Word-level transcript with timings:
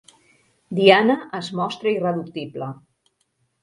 Diana 0.79 1.19
es 1.43 1.53
mostra 1.61 1.95
irreductible. 1.95 2.75